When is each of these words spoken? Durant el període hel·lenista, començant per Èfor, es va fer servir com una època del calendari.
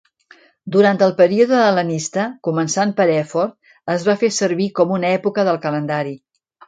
Durant 0.75 1.01
el 1.07 1.11
període 1.17 1.59
hel·lenista, 1.65 2.25
començant 2.47 2.93
per 3.01 3.07
Èfor, 3.17 3.51
es 3.97 4.07
va 4.09 4.17
fer 4.23 4.31
servir 4.39 4.67
com 4.81 4.95
una 4.97 5.13
època 5.19 5.47
del 5.51 5.61
calendari. 5.67 6.17